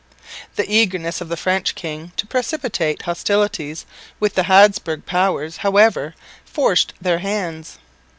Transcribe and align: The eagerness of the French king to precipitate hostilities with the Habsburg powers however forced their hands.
The 0.55 0.67
eagerness 0.67 1.21
of 1.21 1.29
the 1.29 1.37
French 1.37 1.75
king 1.75 2.11
to 2.17 2.25
precipitate 2.25 3.03
hostilities 3.03 3.85
with 4.19 4.33
the 4.33 4.47
Habsburg 4.49 5.05
powers 5.05 5.57
however 5.57 6.15
forced 6.43 6.95
their 6.99 7.19
hands. 7.19 7.77